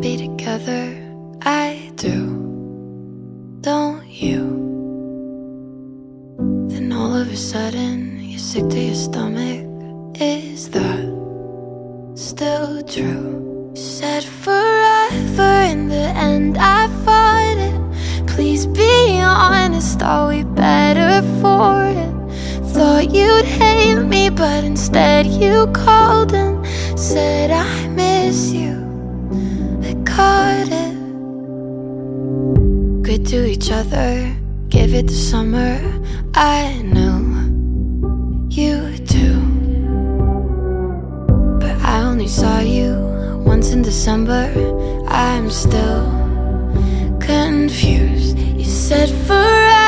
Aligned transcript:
happy 0.00 0.16
together? 0.16 0.82
I 1.42 1.90
do. 1.96 2.18
Don't 3.60 4.06
you? 4.06 4.42
Then 6.68 6.92
all 6.92 7.14
of 7.14 7.28
a 7.30 7.36
sudden, 7.36 8.20
you're 8.22 8.38
sick 8.38 8.68
to 8.68 8.80
your 8.80 8.94
stomach. 8.94 9.66
Is 10.20 10.70
that 10.70 11.04
still 12.14 12.82
true? 12.82 13.72
You 13.74 13.82
said 13.82 14.24
forever 14.24 15.52
in 15.72 15.88
the 15.88 16.08
end, 16.28 16.56
I 16.58 16.88
fought 17.04 17.58
it. 17.68 18.26
Please 18.26 18.66
be 18.66 19.20
honest, 19.20 20.02
are 20.02 20.28
we 20.28 20.44
better 20.44 21.22
for 21.40 21.84
it? 21.84 22.14
Thought 22.72 23.10
you'd 23.14 23.44
hate 23.44 24.02
me, 24.02 24.30
but 24.30 24.64
instead 24.64 25.26
you 25.26 25.66
called 25.72 26.32
and 26.32 26.66
said, 26.98 27.50
I 27.50 27.88
miss 27.88 28.52
you. 28.52 28.89
Caught 30.20 30.68
it. 30.84 30.94
Good 33.08 33.24
to 33.32 33.38
each 33.52 33.70
other, 33.70 34.36
give 34.68 34.92
it 34.92 35.08
to 35.08 35.14
summer. 35.14 35.80
I 36.34 36.82
knew 36.94 37.20
you 38.50 38.98
too. 39.14 39.40
But 41.62 41.74
I 41.94 42.02
only 42.02 42.28
saw 42.28 42.60
you 42.60 42.90
once 43.46 43.72
in 43.72 43.80
December. 43.80 44.44
I'm 45.08 45.48
still 45.50 46.04
confused. 47.18 48.38
You 48.38 48.64
said 48.66 49.08
forever, 49.26 49.79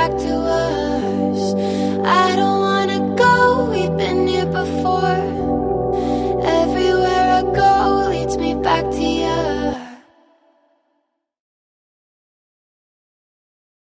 back 0.00 0.16
to 0.16 0.34
us. 0.34 1.40
I 2.22 2.34
don't 2.34 2.60
wanna 2.68 3.00
go, 3.16 3.68
we've 3.70 3.96
been 3.98 4.26
here 4.26 4.46
before. 4.46 5.20
Everywhere 6.60 7.26
I 7.40 7.42
go 7.62 8.08
leads 8.08 8.38
me 8.38 8.54
back 8.54 8.84
to 8.96 9.04
you. 9.04 9.19